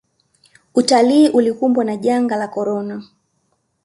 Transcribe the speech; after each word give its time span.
utalii 0.75 1.29
ulikumbwa 1.29 1.83
na 1.83 1.97
janga 1.97 2.35
la 2.35 2.47
korona 2.47 3.03